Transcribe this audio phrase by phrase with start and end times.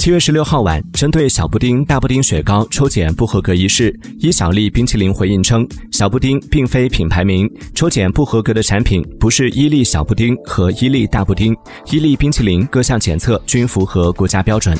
[0.00, 11.54] 七月十六号晚针对小布丁大布丁雪糕抽检不合格一事伊小利冰淇淋回应称小布丁并非品牌名抽检不合格的产品不是伊利小布丁和伊利大布丁
[11.90, 14.74] 伊利冰淇淋各项检测均符合国家标准。